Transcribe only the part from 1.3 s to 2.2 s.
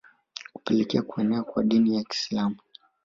kwa Dini ya